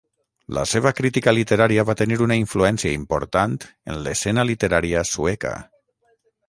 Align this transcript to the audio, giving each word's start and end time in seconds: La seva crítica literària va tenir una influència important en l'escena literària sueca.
La 0.57 0.61
seva 0.69 0.91
crítica 0.99 1.33
literària 1.39 1.85
va 1.91 1.95
tenir 2.01 2.17
una 2.27 2.39
influència 2.45 2.97
important 3.01 3.55
en 3.73 4.01
l'escena 4.09 4.49
literària 4.53 5.07
sueca. 5.15 5.59